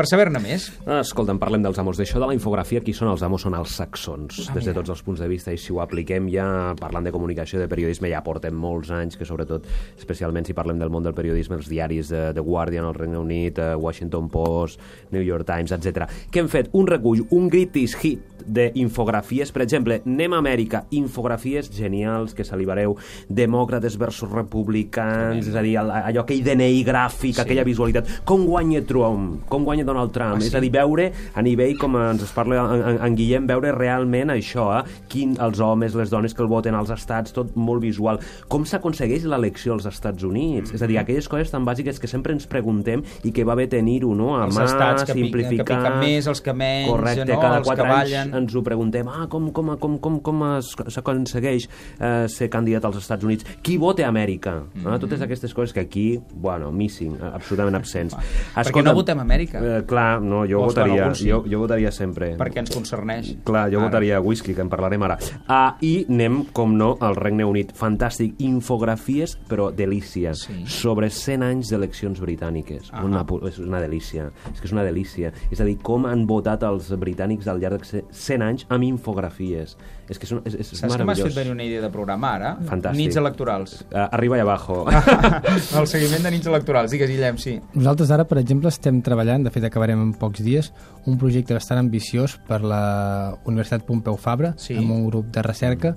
per 0.00 0.08
saber-ne 0.08 0.40
més. 0.40 0.70
Escolta'm, 0.88 1.36
parlem 1.40 1.60
dels 1.60 1.78
amos. 1.82 1.98
D'això 2.00 2.20
de 2.22 2.28
la 2.30 2.32
infografia, 2.32 2.80
qui 2.80 2.94
són 2.96 3.10
els 3.10 3.20
amos? 3.26 3.42
Són 3.44 3.56
els 3.58 3.74
saxons, 3.76 4.46
Ah, 4.48 4.54
des 4.54 4.64
de 4.64 4.72
tots 4.72 4.88
els 4.88 5.02
punts 5.04 5.20
de 5.20 5.28
vista, 5.28 5.52
i 5.52 5.58
si 5.58 5.74
ho 5.74 5.80
apliquem 5.82 6.28
ja, 6.32 6.74
parlant 6.80 7.04
de 7.04 7.12
comunicació, 7.12 7.60
de 7.60 7.68
periodisme, 7.68 8.08
ja 8.08 8.22
portem 8.24 8.54
molts 8.56 8.90
anys, 8.90 9.18
que 9.18 9.28
sobretot, 9.28 9.66
especialment 9.98 10.46
si 10.46 10.56
parlem 10.56 10.78
del 10.78 10.88
món 10.88 11.04
del 11.04 11.12
periodisme, 11.12 11.56
els 11.56 11.68
diaris 11.68 12.08
de 12.08 12.32
The 12.32 12.40
Guardian, 12.40 12.86
el 12.86 12.94
Regne 12.94 13.18
Unit, 13.18 13.58
eh, 13.58 13.74
Washington 13.76 14.30
Post, 14.30 14.80
New 15.10 15.22
York 15.22 15.44
Times, 15.44 15.72
etc. 15.72 16.08
que 16.30 16.40
hem 16.40 16.48
fet 16.48 16.70
un 16.72 16.86
recull, 16.86 17.26
un 17.30 17.48
greatest 17.48 18.00
hit 18.00 18.40
d'infografies, 18.46 19.52
per 19.52 19.62
exemple, 19.62 20.00
anem 20.06 20.32
a 20.32 20.40
Amèrica, 20.40 20.84
infografies 20.96 21.70
genials 21.74 22.34
que 22.34 22.44
salivareu, 22.44 22.96
demòcrates 23.28 23.98
versus 24.00 24.30
republicans, 24.30 25.46
és 25.46 25.54
a 25.54 25.62
dir, 25.62 25.76
allò, 25.78 26.24
aquell 26.24 26.42
DNI 26.46 26.82
gràfic, 26.86 27.36
sí. 27.36 27.42
aquella 27.42 27.66
visualitat, 27.66 28.22
com 28.24 28.46
guanya 28.48 28.82
Trump, 28.86 29.42
com 29.50 29.66
guanya 29.68 29.84
Donald 29.90 30.14
Trump, 30.14 30.38
ah, 30.38 30.40
sí? 30.40 30.48
és 30.50 30.54
a 30.54 30.62
dir, 30.62 30.70
veure 30.74 31.10
a 31.34 31.42
nivell, 31.44 31.76
com 31.80 31.98
ens 32.00 32.24
es 32.26 32.32
parla 32.34 32.62
en, 32.76 32.98
en, 32.98 33.18
Guillem, 33.18 33.46
veure 33.50 33.72
realment 33.76 34.32
això, 34.34 34.70
eh? 34.78 34.98
Quin, 35.10 35.36
els 35.42 35.60
homes, 35.60 35.96
les 35.98 36.12
dones 36.12 36.34
que 36.36 36.44
el 36.44 36.50
voten 36.50 36.76
als 36.78 36.92
estats, 36.94 37.34
tot 37.36 37.56
molt 37.58 37.82
visual. 37.82 38.20
Com 38.50 38.64
s'aconsegueix 38.68 39.26
l'elecció 39.28 39.74
als 39.76 39.86
Estats 39.90 40.22
Units? 40.24 40.70
Mm 40.70 40.72
-hmm. 40.72 40.74
És 40.74 40.82
a 40.82 40.86
dir, 40.86 40.98
aquelles 40.98 41.28
coses 41.28 41.50
tan 41.50 41.64
bàsiques 41.64 41.98
que 42.00 42.06
sempre 42.06 42.32
ens 42.32 42.46
preguntem 42.46 43.02
i 43.24 43.32
que 43.32 43.44
va 43.44 43.54
bé 43.54 43.66
tenir-ho, 43.66 44.14
no? 44.14 44.36
A 44.36 44.46
Els 44.46 44.56
mà, 44.56 44.64
estats 44.64 45.04
que 45.04 45.12
piquen- 45.12 45.24
simplificar... 45.24 45.64
que 45.66 45.74
piquen 45.74 45.98
més, 46.00 46.26
els 46.26 46.40
que 46.40 46.52
menys, 46.52 46.90
Correcte, 46.90 47.32
no? 47.32 47.40
cada 47.40 47.56
Els 47.58 47.68
que 47.68 47.74
quatre 47.74 47.92
anys 47.92 48.10
ballen. 48.10 48.34
ens 48.34 48.54
ho 48.54 48.62
preguntem, 48.62 49.08
ah, 49.08 49.26
com, 49.28 49.50
com, 49.52 49.76
com, 49.76 49.98
com, 49.98 50.20
com 50.20 50.60
s'aconsegueix 50.88 51.68
eh, 52.00 52.26
ser 52.28 52.48
candidat 52.48 52.84
als 52.84 52.96
Estats 52.96 53.24
Units? 53.24 53.44
Qui 53.62 53.76
vota 53.76 54.04
a 54.04 54.08
Amèrica? 54.08 54.52
Mm 54.52 54.84
-hmm. 54.84 54.94
eh? 54.94 54.98
Totes 54.98 55.20
aquestes 55.20 55.54
coses 55.54 55.72
que 55.72 55.80
aquí, 55.80 56.20
bueno, 56.34 56.72
missing, 56.72 57.16
absolutament 57.20 57.76
absents. 57.76 58.16
Perquè 58.54 58.82
no 58.82 58.94
votem 58.94 59.18
Amèrica. 59.18 59.58
Eh, 59.58 59.79
clar, 59.86 60.20
no, 60.22 60.44
jo 60.48 60.60
Vols, 60.60 60.74
votaria, 60.74 61.08
sí. 61.14 61.28
jo, 61.28 61.42
jo 61.48 61.58
votaria 61.62 61.90
sempre. 61.92 62.32
Perquè 62.38 62.58
ens 62.62 62.70
concerneix. 62.74 63.34
Clar, 63.44 63.66
jo 63.72 63.78
Ara. 63.80 63.86
votaria 63.88 64.20
whisky, 64.20 64.54
que 64.54 64.60
en 64.64 64.68
parlarem 64.72 65.02
ara. 65.06 65.18
Ah, 65.48 65.76
I 65.80 66.06
anem, 66.08 66.44
com 66.52 66.76
no, 66.76 66.96
al 67.00 67.16
Regne 67.16 67.44
Unit. 67.44 67.72
Fantàstic. 67.76 68.34
Infografies, 68.40 69.36
però 69.48 69.70
delícia. 69.74 70.34
Sí. 70.34 70.64
Sobre 70.66 71.10
100 71.10 71.42
anys 71.42 71.70
d'eleccions 71.72 72.20
britàniques. 72.20 72.90
Ah. 72.92 73.04
Una, 73.04 73.24
és 73.48 73.58
una 73.58 73.80
delícia. 73.80 74.30
És 74.52 74.60
que 74.60 74.66
és 74.68 74.72
una 74.72 74.84
delícia. 74.84 75.32
És 75.50 75.60
a 75.60 75.64
dir, 75.64 75.78
com 75.82 76.06
han 76.06 76.26
votat 76.26 76.62
els 76.68 76.90
britànics 77.00 77.48
al 77.48 77.60
llarg 77.60 77.82
de 77.90 78.04
100 78.10 78.42
anys 78.42 78.66
amb 78.68 78.84
infografies. 78.84 79.76
És 80.10 80.18
que 80.18 80.26
és, 80.26 80.32
un- 80.34 80.42
és, 80.44 80.54
és 80.58 80.66
Saps 80.74 80.96
que 80.98 81.04
m'has 81.06 81.20
fet 81.22 81.34
venir 81.36 81.52
una 81.52 81.62
idea 81.62 81.80
de 81.84 81.88
programa 81.90 82.32
ara? 82.34 82.56
Fantàstic. 82.66 82.98
Nits 82.98 83.16
electorals. 83.20 83.76
Uh, 83.92 84.08
arriba 84.10 84.36
i 84.36 84.40
abajo. 84.42 84.84
El 85.78 85.86
seguiment 85.86 86.24
de 86.26 86.32
nits 86.34 86.48
electorals. 86.50 86.90
Digues, 86.90 87.10
Guillem, 87.12 87.38
sí. 87.38 87.54
Nosaltres 87.74 88.10
ara, 88.10 88.24
per 88.26 88.40
exemple, 88.42 88.68
estem 88.72 88.98
treballant, 89.06 89.44
de 89.46 89.52
fet 89.54 89.59
acabarem 89.66 90.00
en 90.00 90.12
pocs 90.14 90.42
dies, 90.44 90.72
un 91.06 91.16
projecte 91.18 91.54
bastant 91.56 91.78
ambiciós 91.80 92.38
per 92.48 92.60
la 92.62 93.36
Universitat 93.44 93.84
Pompeu 93.86 94.16
Fabra, 94.16 94.54
Sí. 94.56 94.76
amb 94.76 94.90
un 94.90 95.06
grup 95.08 95.30
de 95.32 95.42
recerca, 95.42 95.96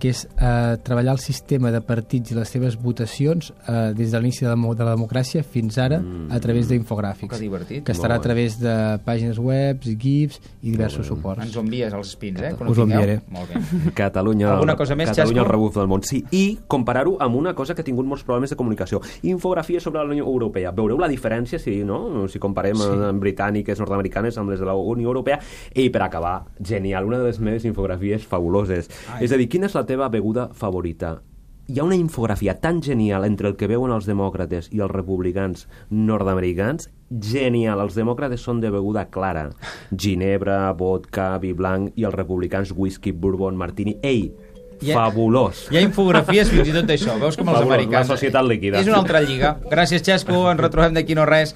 que 0.00 0.08
és 0.10 0.24
eh, 0.40 0.76
treballar 0.82 1.12
el 1.12 1.18
sistema 1.20 1.70
de 1.70 1.82
partits 1.84 2.32
i 2.32 2.34
les 2.34 2.48
seves 2.48 2.76
votacions 2.80 3.52
eh, 3.68 3.92
des 3.94 4.10
de 4.10 4.18
l'inici 4.18 4.46
de, 4.46 4.50
la 4.50 4.74
de 4.74 4.84
la 4.84 4.94
democràcia 4.96 5.42
fins 5.44 5.76
ara 5.78 6.00
a 6.30 6.40
través 6.40 6.68
d'infogràfics. 6.68 7.34
Que 7.34 7.40
divertit. 7.42 7.84
Que 7.84 7.92
estarà 7.92 8.16
a 8.16 8.20
través 8.24 8.58
de 8.58 8.98
pàgines 9.04 9.38
web, 9.38 9.84
GIFs 9.84 10.40
i 10.62 10.70
diversos 10.72 11.06
suports. 11.06 11.44
Ens 11.44 11.54
ho 11.56 11.60
envies 11.60 11.92
als 11.92 12.14
espins, 12.14 12.40
eh? 12.40 12.54
Quan 12.56 12.70
Us 12.70 12.78
ho 12.78 12.88
enviaré. 12.88 13.20
Molt 13.28 13.52
bé. 13.52 13.60
Catalunya, 14.00 14.54
Alguna 14.54 14.76
cosa 14.76 14.96
més, 14.96 15.10
Catalunya 15.12 15.42
Xasco? 15.42 15.46
el 15.46 15.52
rebuf 15.52 15.76
del 15.76 15.88
món. 15.92 16.02
Sí, 16.02 16.24
i 16.32 16.58
comparar-ho 16.66 17.18
amb 17.20 17.36
una 17.36 17.54
cosa 17.54 17.74
que 17.76 17.84
ha 17.84 17.84
tingut 17.84 18.08
molts 18.08 18.24
problemes 18.24 18.50
de 18.50 18.56
comunicació. 18.56 19.02
Infografia 19.22 19.80
sobre 19.80 20.00
la 20.00 20.08
Unió 20.08 20.24
Europea. 20.24 20.72
Veureu 20.72 20.98
la 20.98 21.08
diferència 21.12 21.60
si, 21.60 21.84
no? 21.84 22.26
si 22.28 22.40
comparem 22.40 22.76
sí. 22.80 22.88
Britàniques, 23.20 23.80
nord-americanes 23.80 24.36
amb 24.38 24.50
les 24.52 24.60
de 24.60 24.66
la 24.68 24.74
Unió 24.74 25.08
Europea. 25.08 25.40
I 25.74 25.88
per 25.90 26.02
acabar, 26.06 26.44
genial, 26.60 27.06
una 27.08 27.18
de 27.18 27.24
les 27.30 27.40
meves 27.40 27.64
infografies 27.64 28.26
fabuloses. 28.26 28.90
Ai. 29.14 29.24
És 29.24 29.32
a 29.32 29.36
dir, 29.40 29.48
quina 29.48 29.66
és 29.66 29.74
la 29.74 29.86
teva 29.86 30.08
beguda 30.08 30.50
favorita? 30.52 31.18
Hi 31.70 31.78
ha 31.78 31.84
una 31.86 31.94
infografia 31.94 32.56
tan 32.58 32.80
genial 32.82 33.22
entre 33.24 33.46
el 33.46 33.54
que 33.54 33.68
veuen 33.70 33.92
els 33.94 34.06
demòcrates 34.08 34.72
i 34.74 34.80
els 34.82 34.90
republicans 34.90 35.68
nord-americans 35.90 36.88
genial. 37.22 37.78
Els 37.84 37.94
demòcrates 37.94 38.42
són 38.42 38.58
de 38.62 38.70
beguda 38.74 39.04
clara. 39.14 39.48
Ginebra, 39.94 40.72
vodka, 40.78 41.36
vi 41.42 41.52
blanc 41.54 41.92
i 41.98 42.06
els 42.08 42.14
republicans 42.16 42.72
whisky, 42.76 43.12
bourbon, 43.12 43.54
martini. 43.56 43.96
Ei, 44.02 44.32
Hi 44.80 44.92
ha- 44.92 44.96
fabulós. 44.96 45.66
Hi 45.70 45.76
ha 45.76 45.80
infografies 45.84 46.48
fins 46.48 46.68
i 46.70 46.72
tot 46.72 46.86
d'això. 46.88 47.18
Veus 47.20 47.36
com 47.36 47.50
els 47.52 47.58
Fabulós, 47.58 47.74
americans... 47.76 48.08
la 48.08 48.16
societat 48.16 48.46
líquida. 48.48 48.80
És 48.80 48.86
una 48.88 48.96
altra 49.02 49.20
lliga. 49.20 49.50
Gràcies, 49.68 50.00
Xesco. 50.06 50.38
Ens 50.50 50.60
retrobem 50.62 50.94
d'aquí 50.96 51.12
no 51.14 51.26
res. 51.28 51.48